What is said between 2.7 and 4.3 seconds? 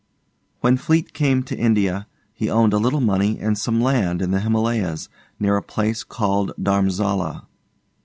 a little money and some land